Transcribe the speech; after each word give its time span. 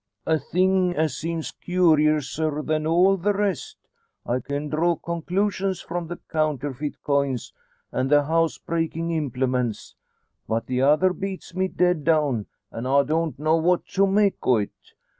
"A 0.25 0.39
thing 0.39 0.95
as 0.95 1.15
seems 1.15 1.51
kewrouser 1.51 2.65
than 2.65 2.87
all 2.87 3.17
the 3.17 3.33
rest. 3.33 3.77
I 4.25 4.39
can 4.39 4.67
draw 4.67 4.95
conclusions 4.95 5.79
from 5.79 6.07
the 6.07 6.17
counterfeet 6.31 6.95
coins, 7.03 7.53
an' 7.91 8.07
the 8.07 8.23
house 8.23 8.57
breakin' 8.57 9.11
implements; 9.11 9.93
but 10.47 10.65
the 10.65 10.81
other 10.81 11.13
beats 11.13 11.53
me 11.53 11.67
dead 11.67 12.03
down, 12.03 12.47
an' 12.71 12.87
I 12.87 13.03
don't 13.03 13.37
know 13.37 13.57
what 13.57 13.85
to 13.89 14.07
make 14.07 14.37
o't. 14.41 14.69